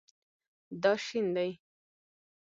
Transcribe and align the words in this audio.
دا 0.81 0.93
شین 1.05 1.25
دی 1.35 1.51